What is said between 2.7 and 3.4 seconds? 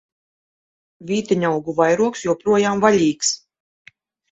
vaļīgs!